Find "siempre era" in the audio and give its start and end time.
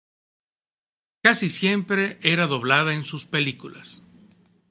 1.51-2.47